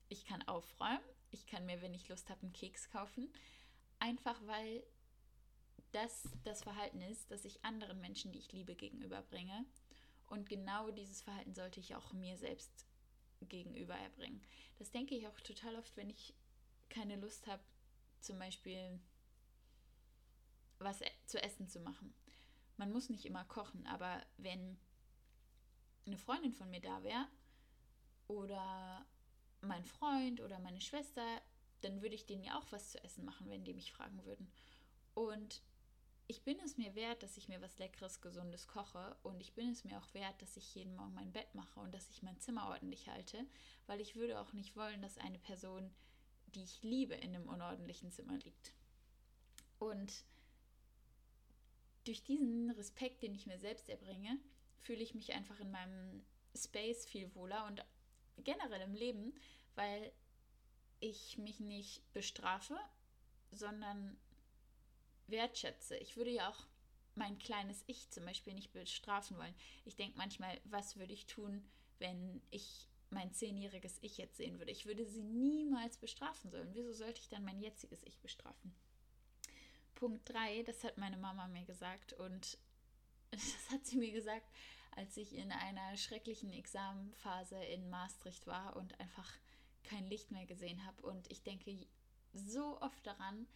Ich 0.08 0.24
kann 0.24 0.46
aufräumen. 0.46 1.00
Ich 1.32 1.48
kann 1.48 1.66
mir, 1.66 1.82
wenn 1.82 1.92
ich 1.92 2.08
Lust 2.08 2.30
habe, 2.30 2.42
einen 2.42 2.52
Keks 2.52 2.88
kaufen. 2.90 3.32
Einfach 4.00 4.38
weil 4.46 4.82
das 5.92 6.28
das 6.44 6.62
Verhalten 6.62 7.02
ist, 7.02 7.30
das 7.30 7.44
ich 7.44 7.64
anderen 7.64 8.00
Menschen, 8.00 8.32
die 8.32 8.38
ich 8.38 8.52
liebe, 8.52 8.74
gegenüberbringe. 8.74 9.64
Und 10.26 10.48
genau 10.48 10.90
dieses 10.90 11.20
Verhalten 11.22 11.54
sollte 11.54 11.80
ich 11.80 11.94
auch 11.94 12.12
mir 12.12 12.36
selbst 12.36 12.86
gegenüber 13.40 13.94
erbringen. 13.94 14.42
Das 14.78 14.90
denke 14.90 15.14
ich 15.14 15.26
auch 15.26 15.40
total 15.40 15.76
oft, 15.76 15.96
wenn 15.96 16.10
ich 16.10 16.34
keine 16.88 17.16
Lust 17.16 17.46
habe, 17.46 17.62
zum 18.20 18.38
Beispiel 18.38 19.00
was 20.78 21.00
e-, 21.00 21.10
zu 21.26 21.42
essen 21.42 21.68
zu 21.68 21.80
machen. 21.80 22.14
Man 22.76 22.92
muss 22.92 23.10
nicht 23.10 23.26
immer 23.26 23.44
kochen, 23.44 23.86
aber 23.86 24.24
wenn 24.36 24.78
eine 26.06 26.16
Freundin 26.16 26.52
von 26.52 26.70
mir 26.70 26.80
da 26.80 27.02
wäre 27.02 27.28
oder 28.26 29.04
mein 29.60 29.84
Freund 29.84 30.40
oder 30.40 30.58
meine 30.58 30.80
Schwester, 30.80 31.42
dann 31.80 32.02
würde 32.02 32.14
ich 32.14 32.26
denen 32.26 32.42
ja 32.42 32.58
auch 32.58 32.70
was 32.70 32.90
zu 32.90 33.02
essen 33.04 33.24
machen, 33.24 33.48
wenn 33.50 33.64
die 33.64 33.74
mich 33.74 33.92
fragen 33.92 34.24
würden. 34.24 34.50
Und 35.14 35.62
ich 36.30 36.42
bin 36.42 36.60
es 36.60 36.76
mir 36.76 36.94
wert, 36.94 37.24
dass 37.24 37.36
ich 37.36 37.48
mir 37.48 37.60
was 37.60 37.78
Leckeres, 37.78 38.20
Gesundes 38.20 38.68
koche 38.68 39.16
und 39.24 39.40
ich 39.40 39.52
bin 39.54 39.70
es 39.70 39.82
mir 39.82 39.98
auch 39.98 40.14
wert, 40.14 40.40
dass 40.40 40.56
ich 40.56 40.74
jeden 40.76 40.94
Morgen 40.94 41.14
mein 41.14 41.32
Bett 41.32 41.52
mache 41.56 41.80
und 41.80 41.92
dass 41.92 42.08
ich 42.10 42.22
mein 42.22 42.38
Zimmer 42.38 42.68
ordentlich 42.68 43.08
halte, 43.08 43.44
weil 43.88 44.00
ich 44.00 44.14
würde 44.14 44.40
auch 44.40 44.52
nicht 44.52 44.76
wollen, 44.76 45.02
dass 45.02 45.18
eine 45.18 45.40
Person, 45.40 45.90
die 46.54 46.62
ich 46.62 46.82
liebe, 46.82 47.14
in 47.14 47.34
einem 47.34 47.48
unordentlichen 47.48 48.12
Zimmer 48.12 48.38
liegt. 48.38 48.72
Und 49.80 50.24
durch 52.04 52.22
diesen 52.22 52.70
Respekt, 52.70 53.22
den 53.22 53.34
ich 53.34 53.46
mir 53.46 53.58
selbst 53.58 53.88
erbringe, 53.88 54.38
fühle 54.82 55.02
ich 55.02 55.14
mich 55.14 55.32
einfach 55.32 55.58
in 55.58 55.72
meinem 55.72 56.22
Space 56.54 57.06
viel 57.06 57.34
wohler 57.34 57.66
und 57.66 57.84
generell 58.44 58.82
im 58.82 58.94
Leben, 58.94 59.34
weil 59.74 60.12
ich 61.00 61.38
mich 61.38 61.60
nicht 61.60 62.02
bestrafe, 62.12 62.78
sondern 63.50 64.16
wertschätze. 65.26 65.96
Ich 65.96 66.16
würde 66.16 66.30
ja 66.30 66.48
auch 66.48 66.66
mein 67.14 67.38
kleines 67.38 67.82
Ich 67.86 68.10
zum 68.10 68.24
Beispiel 68.24 68.54
nicht 68.54 68.72
bestrafen 68.72 69.36
wollen. 69.36 69.54
Ich 69.84 69.96
denke 69.96 70.16
manchmal, 70.16 70.60
was 70.64 70.96
würde 70.96 71.12
ich 71.12 71.26
tun, 71.26 71.68
wenn 71.98 72.42
ich 72.50 72.86
mein 73.10 73.32
zehnjähriges 73.32 73.98
Ich 74.02 74.18
jetzt 74.18 74.36
sehen 74.36 74.58
würde? 74.58 74.70
Ich 74.70 74.86
würde 74.86 75.04
sie 75.04 75.22
niemals 75.22 75.96
bestrafen 75.96 76.50
sollen. 76.50 76.72
Wieso 76.72 76.92
sollte 76.92 77.20
ich 77.20 77.28
dann 77.28 77.44
mein 77.44 77.60
jetziges 77.60 78.02
Ich 78.04 78.20
bestrafen? 78.20 78.74
Punkt 79.94 80.28
3, 80.30 80.62
das 80.62 80.82
hat 80.84 80.96
meine 80.96 81.18
Mama 81.18 81.46
mir 81.48 81.64
gesagt 81.64 82.12
und 82.14 82.58
das 83.30 83.70
hat 83.70 83.84
sie 83.84 83.98
mir 83.98 84.12
gesagt, 84.12 84.46
als 84.96 85.16
ich 85.16 85.34
in 85.34 85.52
einer 85.52 85.96
schrecklichen 85.96 86.52
Examenphase 86.52 87.62
in 87.64 87.90
Maastricht 87.90 88.46
war 88.46 88.76
und 88.76 88.98
einfach 88.98 89.30
kein 89.82 90.06
Licht 90.06 90.30
mehr 90.30 90.46
gesehen 90.46 90.84
habe. 90.84 91.02
Und 91.02 91.30
ich 91.30 91.42
denke 91.42 91.86
so 92.32 92.80
oft 92.80 93.06
daran, 93.06 93.46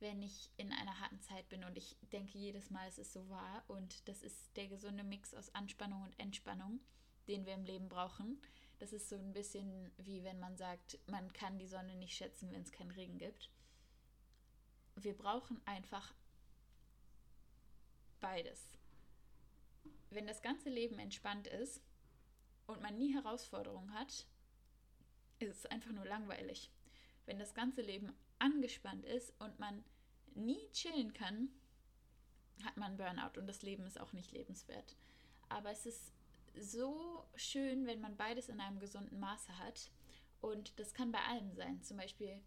wenn 0.00 0.22
ich 0.22 0.50
in 0.56 0.72
einer 0.72 1.00
harten 1.00 1.20
Zeit 1.20 1.48
bin 1.48 1.64
und 1.64 1.76
ich 1.76 1.96
denke 2.12 2.38
jedes 2.38 2.70
Mal, 2.70 2.86
es 2.88 2.98
ist 2.98 3.12
so 3.12 3.28
wahr 3.28 3.64
und 3.66 4.06
das 4.08 4.22
ist 4.22 4.56
der 4.56 4.68
gesunde 4.68 5.02
Mix 5.02 5.34
aus 5.34 5.54
Anspannung 5.54 6.02
und 6.02 6.18
Entspannung, 6.18 6.80
den 7.26 7.46
wir 7.46 7.54
im 7.54 7.64
Leben 7.64 7.88
brauchen. 7.88 8.40
Das 8.78 8.92
ist 8.92 9.08
so 9.08 9.16
ein 9.16 9.32
bisschen 9.32 9.90
wie 9.98 10.22
wenn 10.22 10.38
man 10.38 10.56
sagt, 10.56 10.98
man 11.06 11.32
kann 11.32 11.58
die 11.58 11.66
Sonne 11.66 11.96
nicht 11.96 12.16
schätzen, 12.16 12.52
wenn 12.52 12.62
es 12.62 12.70
keinen 12.70 12.92
Regen 12.92 13.18
gibt. 13.18 13.50
Wir 14.94 15.16
brauchen 15.16 15.60
einfach 15.64 16.14
beides. 18.20 18.78
Wenn 20.10 20.26
das 20.26 20.42
ganze 20.42 20.70
Leben 20.70 20.98
entspannt 20.98 21.48
ist 21.48 21.82
und 22.66 22.80
man 22.80 22.96
nie 22.96 23.14
Herausforderungen 23.14 23.92
hat, 23.94 24.26
ist 25.38 25.50
es 25.50 25.66
einfach 25.66 25.92
nur 25.92 26.04
langweilig. 26.04 26.70
Wenn 27.26 27.38
das 27.38 27.54
ganze 27.54 27.82
Leben 27.82 28.12
angespannt 28.38 29.04
ist 29.04 29.32
und 29.40 29.58
man 29.58 29.84
nie 30.34 30.70
chillen 30.72 31.12
kann, 31.12 31.50
hat 32.64 32.76
man 32.76 32.96
Burnout 32.96 33.38
und 33.38 33.46
das 33.46 33.62
Leben 33.62 33.86
ist 33.86 34.00
auch 34.00 34.12
nicht 34.12 34.32
lebenswert. 34.32 34.96
Aber 35.48 35.70
es 35.70 35.86
ist 35.86 36.12
so 36.56 37.24
schön, 37.36 37.86
wenn 37.86 38.00
man 38.00 38.16
beides 38.16 38.48
in 38.48 38.60
einem 38.60 38.80
gesunden 38.80 39.20
Maße 39.20 39.58
hat. 39.58 39.90
Und 40.40 40.78
das 40.78 40.94
kann 40.94 41.12
bei 41.12 41.20
allem 41.20 41.52
sein. 41.52 41.82
Zum 41.82 41.96
Beispiel, 41.96 42.40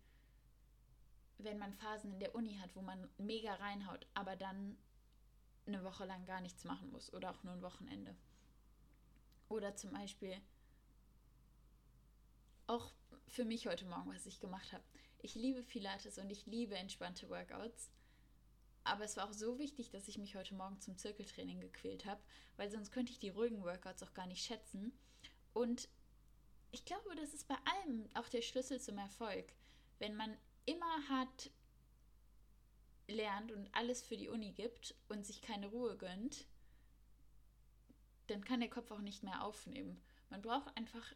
wenn 1.38 1.58
man 1.58 1.74
Phasen 1.74 2.14
in 2.14 2.20
der 2.20 2.36
Uni 2.36 2.56
hat, 2.58 2.76
wo 2.76 2.82
man 2.82 3.10
mega 3.18 3.54
reinhaut, 3.56 4.08
aber 4.14 4.36
dann 4.36 4.78
eine 5.66 5.84
Woche 5.84 6.06
lang 6.06 6.26
gar 6.26 6.42
nichts 6.42 6.64
machen 6.64 6.92
muss 6.92 7.14
oder 7.14 7.32
auch 7.32 7.44
nur 7.44 7.54
ein 7.54 7.62
Wochenende. 7.62 8.16
Oder 9.50 9.76
zum 9.76 9.92
Beispiel 9.92 10.42
auch 12.72 12.94
für 13.28 13.44
mich 13.44 13.68
heute 13.68 13.86
Morgen, 13.86 14.14
was 14.14 14.26
ich 14.26 14.40
gemacht 14.40 14.72
habe. 14.72 14.84
Ich 15.20 15.36
liebe 15.36 15.62
Pilates 15.62 16.18
und 16.18 16.30
ich 16.30 16.46
liebe 16.46 16.76
entspannte 16.76 17.30
Workouts. 17.30 17.92
Aber 18.84 19.04
es 19.04 19.18
war 19.18 19.30
auch 19.30 19.34
so 19.34 19.60
wichtig, 19.60 19.92
dass 19.92 20.08
ich 20.08 20.18
mich 20.18 20.36
heute 20.36 20.56
Morgen 20.56 20.80
zum 20.80 20.98
Zirkeltraining 20.98 21.60
gequält 21.60 22.06
habe, 22.06 22.22
weil 22.56 22.72
sonst 22.72 22.92
könnte 22.92 23.12
ich 23.12 23.20
die 23.20 23.30
ruhigen 23.30 23.64
Workouts 23.64 24.02
auch 24.04 24.14
gar 24.14 24.26
nicht 24.26 24.44
schätzen. 24.44 24.94
Und 25.54 25.90
ich 26.72 26.86
glaube, 26.86 27.14
das 27.16 27.34
ist 27.34 27.48
bei 27.48 27.58
allem 27.66 28.10
auch 28.16 28.30
der 28.30 28.42
Schlüssel 28.42 28.80
zum 28.80 28.98
Erfolg. 28.98 29.54
Wenn 30.00 30.16
man 30.16 30.36
immer 30.66 31.10
hart 31.10 31.52
lernt 33.08 33.52
und 33.52 33.70
alles 33.76 34.02
für 34.02 34.16
die 34.16 34.30
Uni 34.30 34.54
gibt 34.54 34.96
und 35.10 35.26
sich 35.26 35.42
keine 35.42 35.68
Ruhe 35.68 35.98
gönnt, 35.98 36.48
dann 38.28 38.46
kann 38.46 38.62
der 38.62 38.70
Kopf 38.70 38.90
auch 38.92 39.02
nicht 39.02 39.24
mehr 39.24 39.44
aufnehmen. 39.44 40.02
Man 40.30 40.42
braucht 40.42 40.76
einfach 40.78 41.14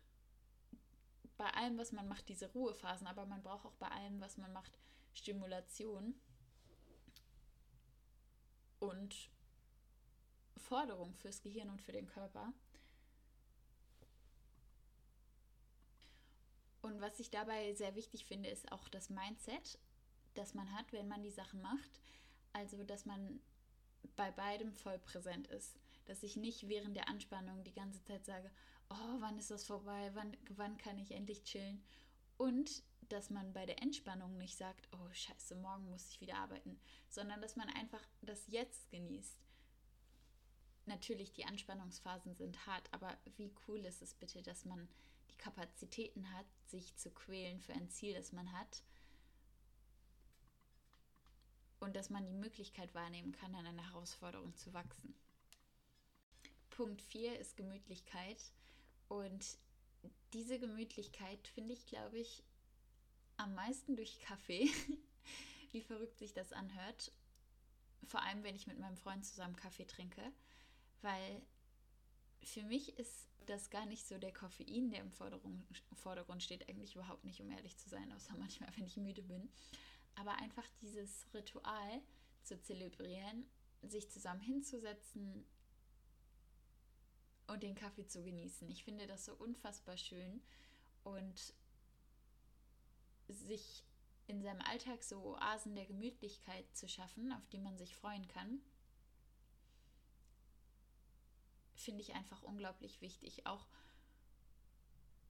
bei 1.38 1.50
allem, 1.52 1.78
was 1.78 1.92
man 1.92 2.08
macht, 2.08 2.30
diese 2.30 2.52
Ruhephasen, 2.52 3.08
aber 3.08 3.26
man 3.26 3.44
braucht 3.44 3.66
auch 3.66 3.76
bei 3.76 3.88
allem, 3.88 4.22
was 4.22 4.38
man 4.38 4.54
macht, 4.54 4.78
Stimulation 5.14 6.16
und 8.80 9.30
Forderung 10.58 11.14
fürs 11.16 11.42
Gehirn 11.42 11.70
und 11.70 11.82
für 11.82 11.92
den 11.92 12.08
Körper. 12.08 12.54
Und 16.82 17.02
was 17.02 17.20
ich 17.20 17.32
dabei 17.32 17.74
sehr 17.74 17.96
wichtig 17.96 18.26
finde, 18.26 18.50
ist 18.50 18.72
auch 18.72 18.88
das 18.90 19.10
Mindset, 19.10 19.80
das 20.36 20.54
man 20.54 20.72
hat, 20.72 20.92
wenn 20.94 21.08
man 21.08 21.24
die 21.24 21.32
Sachen 21.32 21.62
macht. 21.62 22.00
Also, 22.54 22.84
dass 22.84 23.06
man 23.06 23.42
bei 24.16 24.32
beidem 24.32 24.72
voll 24.74 25.00
präsent 25.00 25.48
ist. 25.48 25.80
Dass 26.06 26.22
ich 26.22 26.36
nicht 26.36 26.68
während 26.68 26.96
der 26.96 27.10
Anspannung 27.10 27.64
die 27.64 27.74
ganze 27.74 28.04
Zeit 28.04 28.24
sage, 28.26 28.52
oh, 28.90 29.16
wann 29.20 29.38
ist 29.38 29.52
das 29.52 29.66
vorbei, 29.66 30.12
wann, 30.14 30.36
wann 30.50 30.78
kann 30.78 30.98
ich 30.98 31.12
endlich 31.12 31.44
chillen? 31.44 31.84
Und 32.38 32.84
dass 33.10 33.30
man 33.30 33.54
bei 33.54 33.66
der 33.66 33.82
Entspannung 33.82 34.38
nicht 34.38 34.58
sagt, 34.58 34.90
oh 34.94 35.14
scheiße, 35.14 35.56
morgen 35.56 35.90
muss 35.90 36.10
ich 36.10 36.22
wieder 36.22 36.38
arbeiten, 36.38 36.80
sondern 37.08 37.42
dass 37.42 37.56
man 37.56 37.70
einfach 37.70 38.02
das 38.22 38.48
Jetzt 38.48 38.90
genießt. 38.90 39.40
Natürlich, 40.88 41.34
die 41.34 41.46
Anspannungsphasen 41.46 42.36
sind 42.36 42.66
hart, 42.68 42.88
aber 42.94 43.18
wie 43.38 43.52
cool 43.68 43.80
ist 43.86 44.02
es 44.02 44.14
bitte, 44.14 44.44
dass 44.44 44.66
man 44.66 44.88
die 45.32 45.38
Kapazitäten 45.38 46.32
hat, 46.32 46.46
sich 46.66 46.96
zu 46.96 47.10
quälen 47.10 47.60
für 47.60 47.74
ein 47.74 47.90
Ziel, 47.90 48.14
das 48.14 48.32
man 48.32 48.52
hat. 48.52 48.84
Und 51.80 51.96
dass 51.96 52.10
man 52.10 52.26
die 52.26 52.34
Möglichkeit 52.34 52.94
wahrnehmen 52.94 53.32
kann, 53.32 53.56
an 53.56 53.66
einer 53.66 53.86
Herausforderung 53.88 54.56
zu 54.56 54.74
wachsen. 54.74 55.16
Punkt 56.70 57.02
4 57.02 57.40
ist 57.40 57.58
Gemütlichkeit. 57.58 58.52
Und 59.08 59.58
diese 60.34 60.60
Gemütlichkeit 60.60 61.48
finde 61.50 61.74
ich, 61.74 61.86
glaube 61.86 62.20
ich, 62.20 62.44
am 63.38 63.54
meisten 63.54 63.96
durch 63.96 64.20
Kaffee, 64.20 64.70
wie 65.72 65.82
verrückt 65.82 66.18
sich 66.18 66.34
das 66.34 66.54
anhört. 66.54 67.12
Vor 68.08 68.22
allem, 68.22 68.44
wenn 68.44 68.56
ich 68.56 68.68
mit 68.68 68.80
meinem 68.80 68.98
Freund 68.98 69.26
zusammen 69.26 69.56
Kaffee 69.56 69.86
trinke, 69.86 70.22
weil 71.02 71.42
für 72.42 72.64
mich 72.64 72.98
ist 72.98 73.30
das 73.46 73.70
gar 73.70 73.86
nicht 73.86 74.08
so 74.08 74.18
der 74.18 74.34
Koffein, 74.34 74.90
der 74.90 75.02
im 75.02 75.12
Vordergrund 75.12 76.44
steht, 76.44 76.68
eigentlich 76.70 76.96
überhaupt 76.96 77.24
nicht, 77.24 77.42
um 77.42 77.50
ehrlich 77.52 77.78
zu 77.78 77.90
sein, 77.90 78.12
außer 78.14 78.36
manchmal, 78.40 78.70
wenn 78.76 78.86
ich 78.86 78.98
müde 78.98 79.22
bin. 79.22 79.50
Aber 80.16 80.36
einfach 80.38 80.68
dieses 80.82 81.26
Ritual 81.34 82.02
zu 82.44 82.60
zelebrieren, 82.62 83.46
sich 83.82 84.10
zusammen 84.10 84.42
hinzusetzen, 84.42 85.46
und 87.48 87.64
den 87.64 87.76
Kaffee 87.76 88.08
zu 88.08 88.24
genießen. 88.24 88.70
Ich 88.70 88.84
finde 88.84 89.08
das 89.08 89.26
so 89.26 89.34
unfassbar 89.36 89.98
schön 89.98 90.42
und 91.04 91.54
sich 93.28 93.84
in 94.28 94.42
seinem 94.42 94.62
Alltag 94.62 95.04
so 95.04 95.36
Oasen 95.36 95.76
der 95.76 95.86
Gemütlichkeit 95.86 96.66
zu 96.76 96.88
schaffen, 96.88 97.32
auf 97.32 97.48
die 97.50 97.60
man 97.60 97.78
sich 97.78 97.96
freuen 97.96 98.28
kann, 98.28 98.62
finde 101.76 102.02
ich 102.02 102.16
einfach 102.16 102.42
unglaublich 102.42 103.02
wichtig, 103.02 103.46
auch 103.46 103.68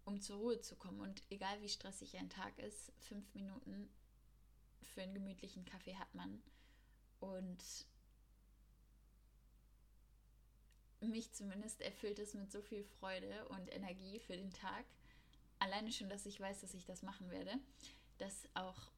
um 0.05 0.21
zur 0.21 0.37
Ruhe 0.37 0.61
zu 0.61 0.75
kommen. 0.75 1.01
Und 1.01 1.21
egal 1.29 1.61
wie 1.61 1.69
stressig 1.69 2.17
ein 2.17 2.29
Tag 2.29 2.57
ist, 2.59 2.91
fünf 2.99 3.33
Minuten 3.33 3.89
für 4.81 5.01
einen 5.01 5.13
gemütlichen 5.13 5.65
Kaffee 5.65 5.95
hat 5.95 6.13
man. 6.13 6.41
Und 7.19 7.63
mich 11.07 11.31
zumindest 11.33 11.81
erfüllt 11.81 12.19
es 12.19 12.33
mit 12.33 12.51
so 12.51 12.61
viel 12.61 12.83
Freude 12.83 13.47
und 13.49 13.73
Energie 13.73 14.19
für 14.19 14.35
den 14.35 14.51
Tag. 14.51 14.85
Alleine 15.59 15.91
schon, 15.91 16.09
dass 16.09 16.25
ich 16.25 16.39
weiß, 16.39 16.61
dass 16.61 16.73
ich 16.73 16.85
das 16.85 17.01
machen 17.01 17.29
werde, 17.31 17.57
dass 18.17 18.47
auch 18.53 18.91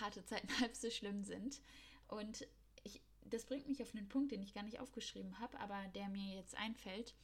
harte 0.00 0.24
Zeiten 0.24 0.48
halb 0.60 0.74
so 0.76 0.90
schlimm 0.90 1.24
sind. 1.24 1.60
Und 2.08 2.46
ich, 2.82 3.00
das 3.22 3.46
bringt 3.46 3.68
mich 3.68 3.82
auf 3.82 3.94
einen 3.94 4.08
Punkt, 4.08 4.32
den 4.32 4.42
ich 4.42 4.54
gar 4.54 4.62
nicht 4.62 4.80
aufgeschrieben 4.80 5.38
habe, 5.38 5.58
aber 5.60 5.88
der 5.94 6.08
mir 6.08 6.36
jetzt 6.36 6.56
einfällt. 6.56 7.14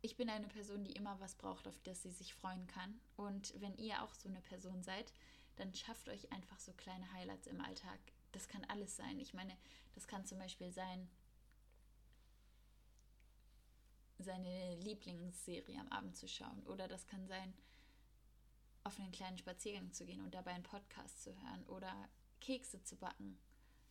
Ich 0.00 0.16
bin 0.16 0.28
eine 0.28 0.48
Person, 0.48 0.84
die 0.84 0.92
immer 0.92 1.20
was 1.20 1.36
braucht, 1.36 1.68
auf 1.68 1.78
das 1.84 2.02
sie 2.02 2.10
sich 2.10 2.34
freuen 2.34 2.66
kann. 2.66 3.00
Und 3.16 3.54
wenn 3.60 3.76
ihr 3.76 4.02
auch 4.02 4.14
so 4.14 4.28
eine 4.28 4.40
Person 4.40 4.82
seid, 4.82 5.12
dann 5.56 5.72
schafft 5.74 6.08
euch 6.08 6.32
einfach 6.32 6.58
so 6.58 6.72
kleine 6.72 7.12
Highlights 7.12 7.46
im 7.46 7.60
Alltag. 7.60 8.00
Das 8.32 8.48
kann 8.48 8.64
alles 8.64 8.96
sein. 8.96 9.20
Ich 9.20 9.34
meine, 9.34 9.56
das 9.94 10.08
kann 10.08 10.26
zum 10.26 10.38
Beispiel 10.38 10.72
sein, 10.72 11.08
seine 14.18 14.76
Lieblingsserie 14.76 15.78
am 15.80 15.88
Abend 15.88 16.16
zu 16.16 16.28
schauen. 16.28 16.62
Oder 16.66 16.88
das 16.88 17.06
kann 17.06 17.26
sein, 17.26 17.54
auf 18.84 18.98
einen 18.98 19.12
kleinen 19.12 19.38
Spaziergang 19.38 19.92
zu 19.92 20.04
gehen 20.04 20.22
und 20.22 20.34
dabei 20.34 20.52
einen 20.52 20.64
Podcast 20.64 21.22
zu 21.22 21.30
hören. 21.42 21.64
Oder 21.66 22.08
Kekse 22.40 22.82
zu 22.82 22.96
backen. 22.96 23.38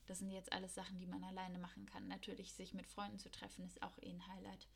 Das 0.07 0.19
sind 0.19 0.31
jetzt 0.31 0.51
alles 0.51 0.75
Sachen, 0.75 0.99
die 0.99 1.07
man 1.07 1.23
alleine 1.23 1.57
machen 1.57 1.85
kann. 1.85 2.07
Natürlich, 2.07 2.53
sich 2.53 2.73
mit 2.73 2.87
Freunden 2.87 3.19
zu 3.19 3.31
treffen, 3.31 3.65
ist 3.65 3.81
auch 3.81 3.97
eh 3.99 4.09
ein 4.09 4.27
Highlight. 4.27 4.67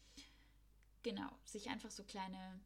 Genau, 1.03 1.29
sich 1.43 1.69
einfach 1.69 1.91
so 1.91 2.03
kleine 2.03 2.59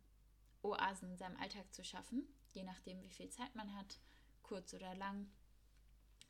Oasen 0.62 1.12
in 1.12 1.18
seinem 1.18 1.38
Alltag 1.38 1.74
zu 1.74 1.84
schaffen, 1.84 2.28
je 2.54 2.64
nachdem, 2.64 3.02
wie 3.02 3.10
viel 3.10 3.30
Zeit 3.30 3.56
man 3.56 3.74
hat, 3.76 4.00
kurz 4.44 4.74
oder 4.74 4.94
lang. 4.96 5.32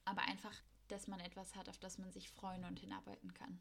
Aber 0.06 0.22
einfach, 0.24 0.54
dass 0.88 1.08
man 1.08 1.20
etwas 1.20 1.56
hat, 1.56 1.70
auf 1.70 1.78
das 1.78 1.98
man 1.98 2.12
sich 2.12 2.30
freuen 2.30 2.64
und 2.66 2.80
hinarbeiten 2.80 3.34
kann. 3.34 3.60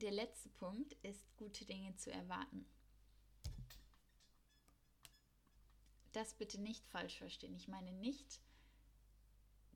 Der 0.00 0.12
letzte 0.12 0.48
Punkt 0.50 0.92
ist, 1.02 1.36
gute 1.36 1.64
Dinge 1.64 1.96
zu 1.96 2.12
erwarten. 2.12 2.64
Das 6.12 6.34
bitte 6.34 6.60
nicht 6.60 6.86
falsch 6.86 7.18
verstehen. 7.18 7.56
Ich 7.56 7.66
meine 7.66 7.92
nicht, 7.92 8.40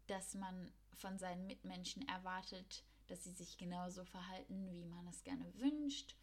dass 0.07 0.35
man 0.35 0.73
von 0.93 1.19
seinen 1.19 1.49
Mitmenschen 1.49 2.07
erwartet, 2.07 2.85
dass 3.09 3.25
sie 3.25 3.33
sich 3.33 3.59
genauso 3.59 4.05
verhalten, 4.05 4.71
wie 4.71 4.85
man 4.85 5.09
es 5.09 5.25
gerne 5.25 5.53
wünscht, 5.59 6.15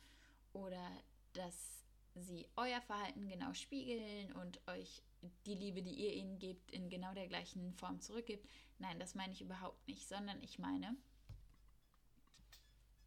oder 0.53 0.89
dass 1.33 1.83
sie 2.15 2.47
euer 2.55 2.81
Verhalten 2.81 3.27
genau 3.27 3.53
spiegeln 3.53 4.31
und 4.31 4.65
euch 4.69 5.03
die 5.45 5.55
Liebe, 5.55 5.83
die 5.83 5.93
ihr 5.93 6.13
ihnen 6.13 6.39
gebt, 6.39 6.71
in 6.71 6.89
genau 6.89 7.13
der 7.13 7.27
gleichen 7.27 7.73
Form 7.73 7.99
zurückgibt. 7.99 8.47
Nein, 8.77 8.97
das 8.97 9.13
meine 9.13 9.33
ich 9.33 9.41
überhaupt 9.41 9.85
nicht, 9.89 10.07
sondern 10.07 10.41
ich 10.41 10.57
meine, 10.57 10.95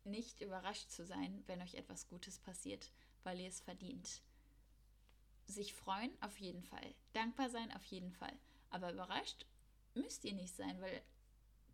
nicht 0.04 0.40
überrascht 0.40 0.90
zu 0.90 1.04
sein, 1.04 1.42
wenn 1.46 1.62
euch 1.62 1.74
etwas 1.74 2.08
Gutes 2.08 2.38
passiert, 2.38 2.90
weil 3.22 3.40
ihr 3.40 3.48
es 3.48 3.60
verdient. 3.60 4.22
Sich 5.46 5.74
freuen 5.74 6.10
auf 6.22 6.38
jeden 6.38 6.62
Fall, 6.62 6.94
dankbar 7.12 7.50
sein 7.50 7.72
auf 7.72 7.84
jeden 7.84 8.12
Fall, 8.12 8.36
aber 8.70 8.92
überrascht 8.92 9.46
müsst 9.94 10.24
ihr 10.24 10.34
nicht 10.34 10.54
sein, 10.54 10.80
weil 10.80 11.02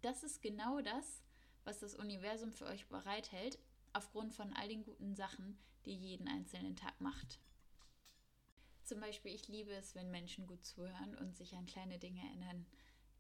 das 0.03 0.23
ist 0.23 0.43
genau 0.43 0.81
das, 0.81 1.23
was 1.65 1.81
das 1.81 1.95
Universum 1.95 2.53
für 2.53 2.67
euch 2.67 2.87
bereithält, 2.89 3.59
aufgrund 3.93 4.35
von 4.35 4.53
all 4.55 4.69
den 4.69 4.85
guten 4.85 5.15
Sachen, 5.15 5.59
die 5.85 5.93
ihr 5.93 5.97
jeden 5.97 6.29
einzelnen 6.29 6.77
Tag 6.77 7.01
macht. 7.01 7.41
Zum 8.85 9.01
Beispiel, 9.01 9.35
ich 9.35 9.49
liebe 9.49 9.73
es, 9.73 9.95
wenn 9.95 10.11
Menschen 10.11 10.47
gut 10.47 10.65
zuhören 10.65 11.15
und 11.17 11.37
sich 11.37 11.55
an 11.55 11.67
kleine 11.67 11.99
Dinge 11.99 12.23
erinnern, 12.23 12.67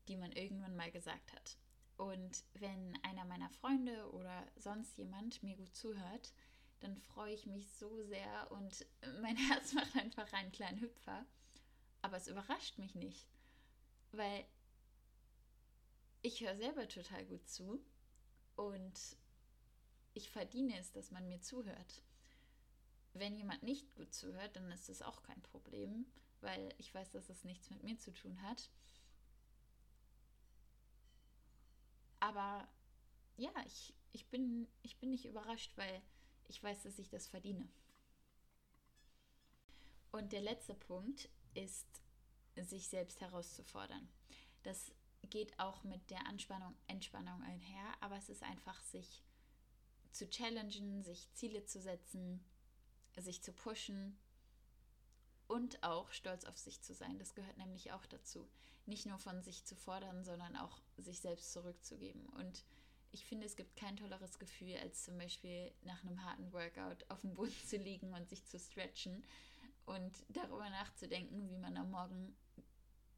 die 0.08 0.16
man 0.16 0.32
irgendwann 0.32 0.76
mal 0.76 0.90
gesagt 0.90 1.32
hat. 1.32 1.58
Und 1.98 2.44
wenn 2.54 2.96
einer 3.02 3.24
meiner 3.24 3.50
Freunde 3.50 4.10
oder 4.12 4.46
sonst 4.56 4.96
jemand 4.96 5.42
mir 5.42 5.56
gut 5.56 5.74
zuhört, 5.74 6.32
dann 6.78 6.96
freue 6.96 7.34
ich 7.34 7.44
mich 7.44 7.72
so 7.72 8.02
sehr 8.04 8.50
und 8.52 8.86
mein 9.20 9.36
Herz 9.48 9.72
macht 9.72 9.96
einfach 9.96 10.32
einen 10.32 10.52
kleinen 10.52 10.80
Hüpfer. 10.80 11.26
Aber 12.00 12.16
es 12.16 12.28
überrascht 12.28 12.78
mich 12.78 12.94
nicht, 12.94 13.26
weil 14.12 14.46
ich 16.22 16.40
höre 16.40 16.56
selber 16.56 16.87
total 16.87 17.24
gut 17.26 17.48
zu 17.48 17.80
und 18.54 19.16
ich 20.14 20.30
verdiene 20.30 20.78
es, 20.78 20.92
dass 20.92 21.11
man 21.11 21.28
mir 21.28 21.40
zuhört. 21.40 22.02
Wenn 23.12 23.34
jemand 23.34 23.64
nicht 23.64 23.92
gut 23.96 24.14
zuhört, 24.14 24.54
dann 24.54 24.70
ist 24.70 24.88
das 24.88 25.02
auch 25.02 25.24
kein 25.24 25.42
Problem, 25.42 26.06
weil 26.42 26.72
ich 26.78 26.94
weiß, 26.94 27.11
dass 27.11 27.28
es 27.28 27.42
nichts 27.42 27.70
mit 27.70 27.82
mir 27.82 27.98
zu 27.98 28.12
tun 28.12 28.40
hat. 28.42 28.70
Aber 32.20 32.68
ja, 33.37 33.52
ich, 33.66 33.94
ich, 34.12 34.26
bin, 34.28 34.68
ich 34.83 34.98
bin 34.98 35.11
nicht 35.11 35.26
überrascht, 35.26 35.72
weil 35.76 36.02
ich 36.48 36.62
weiß, 36.62 36.83
dass 36.83 36.98
ich 36.98 37.09
das 37.09 37.26
verdiene. 37.26 37.68
Und 40.11 40.33
der 40.33 40.40
letzte 40.40 40.74
Punkt 40.74 41.28
ist, 41.54 41.87
sich 42.57 42.88
selbst 42.88 43.20
herauszufordern. 43.20 44.09
Das 44.62 44.92
geht 45.31 45.59
auch 45.59 45.85
mit 45.85 46.11
der 46.11 46.26
Anspannung, 46.26 46.74
Entspannung 46.87 47.42
einher, 47.42 47.94
aber 48.00 48.16
es 48.16 48.28
ist 48.28 48.42
einfach, 48.42 48.81
sich 48.83 49.22
zu 50.11 50.28
challengen, 50.28 51.02
sich 51.02 51.33
Ziele 51.35 51.64
zu 51.64 51.81
setzen, 51.81 52.44
sich 53.16 53.42
zu 53.42 53.52
pushen 53.52 54.18
und 55.48 55.82
auch 55.82 56.12
stolz 56.12 56.44
auf 56.44 56.56
sich 56.56 56.80
zu 56.82 56.94
sein. 56.94 57.18
Das 57.18 57.34
gehört 57.34 57.56
nämlich 57.56 57.92
auch 57.92 58.06
dazu. 58.06 58.48
Nicht 58.87 59.06
nur 59.06 59.18
von 59.18 59.42
sich 59.42 59.64
zu 59.64 59.74
fordern, 59.74 60.24
sondern 60.24 60.56
auch 60.56 60.80
sich 60.96 61.20
selbst 61.20 61.52
zurückzugeben. 61.52 62.26
Und 62.26 62.64
ich 63.11 63.24
finde, 63.24 63.46
es 63.46 63.56
gibt 63.56 63.76
kein 63.76 63.96
tolleres 63.96 64.38
Gefühl, 64.38 64.76
als 64.76 65.04
zum 65.04 65.18
Beispiel 65.18 65.72
nach 65.82 66.02
einem 66.04 66.22
harten 66.24 66.52
Workout 66.52 67.04
auf 67.11 67.22
dem 67.22 67.34
Boden 67.34 67.54
zu 67.66 67.76
liegen 67.76 68.14
und 68.14 68.28
sich 68.28 68.44
zu 68.46 68.58
stretchen 68.58 69.24
und 69.87 70.24
darüber 70.28 70.68
nachzudenken, 70.70 71.48
wie 71.48 71.56
man 71.56 71.76
am 71.76 71.90
Morgen 71.90 72.37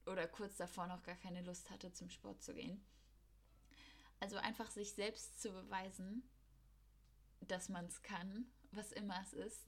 oder 0.07 0.27
kurz 0.29 0.57
davor 0.57 0.87
noch 0.87 1.03
gar 1.03 1.17
keine 1.17 1.43
Lust 1.43 1.71
hatte, 1.71 1.93
zum 1.93 2.11
Sport 2.11 2.43
zu 2.43 2.55
gehen. 2.55 2.83
Also 4.21 4.37
einfach 4.37 4.71
sich 4.71 4.93
selbst 4.93 5.41
zu 5.41 5.51
beweisen, 5.51 6.23
dass 7.41 7.69
man 7.69 7.87
es 7.87 8.03
kann, 8.03 8.47
was 8.71 8.93
immer 8.93 9.21
es 9.23 9.33
ist, 9.33 9.67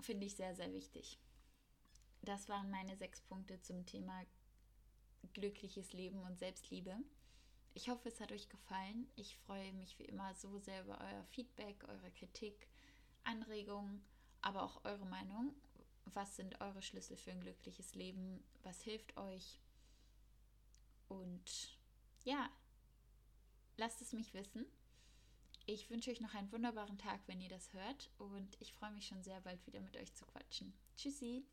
finde 0.00 0.26
ich 0.26 0.36
sehr, 0.36 0.54
sehr 0.54 0.72
wichtig. 0.72 1.18
Das 2.22 2.48
waren 2.48 2.70
meine 2.70 2.96
sechs 2.96 3.20
Punkte 3.20 3.60
zum 3.60 3.86
Thema 3.86 4.24
glückliches 5.32 5.92
Leben 5.92 6.22
und 6.22 6.38
Selbstliebe. 6.38 6.96
Ich 7.74 7.88
hoffe, 7.88 8.08
es 8.08 8.20
hat 8.20 8.32
euch 8.32 8.48
gefallen. 8.48 9.08
Ich 9.16 9.36
freue 9.36 9.72
mich 9.72 9.98
wie 9.98 10.04
immer 10.04 10.34
so 10.34 10.58
sehr 10.58 10.82
über 10.82 11.00
euer 11.00 11.24
Feedback, 11.24 11.84
eure 11.88 12.10
Kritik, 12.10 12.68
Anregungen, 13.24 14.04
aber 14.40 14.62
auch 14.62 14.84
eure 14.84 15.06
Meinung. 15.06 15.54
Was 16.06 16.36
sind 16.36 16.60
eure 16.60 16.82
Schlüssel 16.82 17.16
für 17.16 17.30
ein 17.30 17.40
glückliches 17.40 17.94
Leben? 17.94 18.42
Was 18.62 18.82
hilft 18.82 19.16
euch? 19.16 19.60
Und 21.08 21.78
ja, 22.24 22.50
lasst 23.76 24.02
es 24.02 24.12
mich 24.12 24.34
wissen. 24.34 24.66
Ich 25.66 25.90
wünsche 25.90 26.10
euch 26.10 26.20
noch 26.20 26.34
einen 26.34 26.50
wunderbaren 26.50 26.98
Tag, 26.98 27.20
wenn 27.26 27.40
ihr 27.40 27.50
das 27.50 27.72
hört. 27.74 28.10
Und 28.18 28.56
ich 28.60 28.72
freue 28.72 28.92
mich 28.92 29.06
schon 29.06 29.22
sehr 29.22 29.40
bald 29.42 29.64
wieder 29.66 29.80
mit 29.80 29.96
euch 29.96 30.14
zu 30.14 30.24
quatschen. 30.26 30.72
Tschüssi! 30.96 31.44